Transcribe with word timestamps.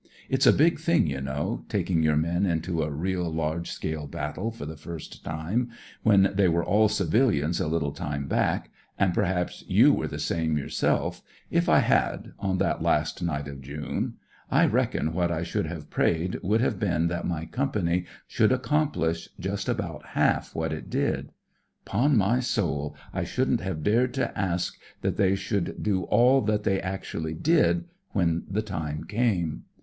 It's 0.29 0.47
a 0.47 0.51
big 0.51 0.79
thing, 0.79 1.05
you 1.05 1.21
know, 1.21 1.63
taking 1.69 2.01
your 2.01 2.15
men 2.15 2.43
into 2.47 2.81
a 2.81 2.89
real 2.89 3.31
large 3.31 3.69
scale 3.69 4.07
battle 4.07 4.49
for 4.49 4.65
the 4.65 4.75
first 4.75 5.23
time, 5.23 5.69
when 6.01 6.31
they 6.33 6.49
were 6.49 6.65
all 6.65 6.89
civilians 6.89 7.59
a 7.59 7.67
little 7.67 7.91
time 7.91 8.25
back, 8.27 8.71
and 8.97 9.13
perhaps 9.13 9.63
you 9.67 9.93
were 9.93 10.07
the 10.07 10.17
same 10.17 10.57
yourself— 10.57 11.21
if 11.51 11.69
I 11.69 11.81
had, 11.81 12.33
on 12.39 12.57
that 12.57 12.81
last 12.81 13.21
night 13.21 13.47
of 13.47 13.61
June, 13.61 14.15
I 14.49 14.65
reckon 14.65 15.13
what 15.13 15.31
I 15.31 15.43
should 15.43 15.67
have 15.67 15.91
prayed 15.91 16.39
would 16.41 16.61
have 16.61 16.79
been 16.79 17.05
that 17.09 17.27
my 17.27 17.45
Company 17.45 18.05
should 18.27 18.51
accomplish 18.51 19.29
just 19.39 19.69
about 19.69 20.03
half 20.03 20.55
what 20.55 20.73
it 20.73 20.89
did. 20.89 21.31
Ton 21.85 22.17
my 22.17 22.39
soul, 22.39 22.95
I 23.13 23.23
shouldn't 23.23 23.61
have 23.61 23.83
dared 23.83 24.15
SPIRIT 24.15 24.29
OF 24.29 24.33
BRITISH 24.33 24.35
SOLDIER 24.35 24.49
25 24.49 24.49
to 24.49 24.53
ask 24.53 24.79
that 25.03 25.17
they 25.17 25.35
should 25.35 25.83
do 25.83 26.03
all 26.05 26.41
that 26.41 26.63
they 26.63 26.81
actually 26.81 27.35
did 27.35 27.85
when 28.13 28.45
the 28.49 28.63
time 28.63 29.03
came. 29.03 29.65